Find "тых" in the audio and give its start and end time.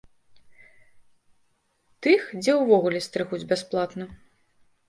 2.07-2.25